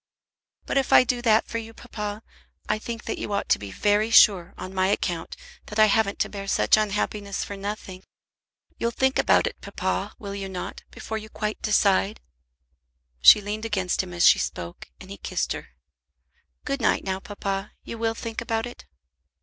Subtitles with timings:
[0.65, 2.23] "But if I do that for you, papa,
[2.67, 5.35] I think that you ought to be very sure, on my account,
[5.67, 8.03] that I haven't to bear such unhappiness for nothing.
[8.79, 12.19] You'll think about it, papa, will you not, before you quite decide?"
[13.21, 15.67] She leaned against him as she spoke, and he kissed her.
[16.65, 17.73] "Good night, now, papa.
[17.83, 18.85] You will think about it?"